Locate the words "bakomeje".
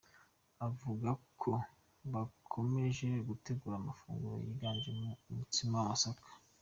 2.13-3.07